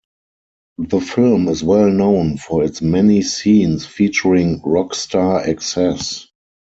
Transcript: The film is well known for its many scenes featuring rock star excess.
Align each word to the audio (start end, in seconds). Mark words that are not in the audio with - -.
The 0.79 0.99
film 0.99 1.47
is 1.47 1.63
well 1.63 1.91
known 1.91 2.37
for 2.37 2.63
its 2.63 2.81
many 2.81 3.21
scenes 3.21 3.85
featuring 3.85 4.59
rock 4.65 4.95
star 4.95 5.45
excess. 5.47 6.25